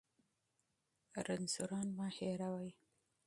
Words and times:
ناروغان 1.13 1.87
مه 1.97 2.07
هېروئ. 2.17 2.71